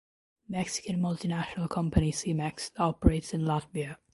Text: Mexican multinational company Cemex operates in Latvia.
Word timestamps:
Mexican 0.49 0.99
multinational 0.99 1.69
company 1.69 2.11
Cemex 2.11 2.71
operates 2.79 3.35
in 3.35 3.41
Latvia. 3.41 3.97